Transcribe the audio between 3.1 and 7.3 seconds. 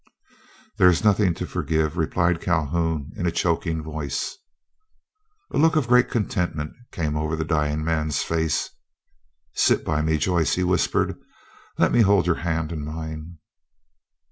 in a choking voice. A look of great contentment came